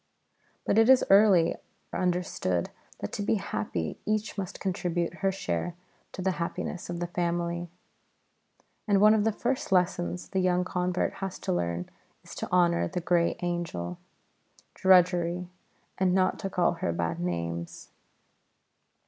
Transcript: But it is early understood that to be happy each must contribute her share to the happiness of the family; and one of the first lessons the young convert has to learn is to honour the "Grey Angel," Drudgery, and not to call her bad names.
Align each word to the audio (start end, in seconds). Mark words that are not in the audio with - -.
But 0.65 0.79
it 0.79 0.89
is 0.89 1.05
early 1.11 1.55
understood 1.93 2.71
that 3.01 3.11
to 3.11 3.21
be 3.21 3.35
happy 3.35 3.99
each 4.03 4.35
must 4.35 4.59
contribute 4.59 5.17
her 5.19 5.31
share 5.31 5.75
to 6.13 6.23
the 6.23 6.31
happiness 6.41 6.89
of 6.89 6.99
the 6.99 7.05
family; 7.05 7.69
and 8.87 8.99
one 8.99 9.13
of 9.13 9.25
the 9.25 9.31
first 9.31 9.71
lessons 9.71 10.29
the 10.29 10.39
young 10.39 10.65
convert 10.65 11.13
has 11.21 11.37
to 11.41 11.53
learn 11.53 11.87
is 12.23 12.33
to 12.33 12.51
honour 12.51 12.87
the 12.87 12.99
"Grey 12.99 13.37
Angel," 13.43 13.99
Drudgery, 14.73 15.49
and 15.99 16.15
not 16.15 16.39
to 16.39 16.49
call 16.49 16.71
her 16.71 16.91
bad 16.91 17.19
names. 17.19 17.89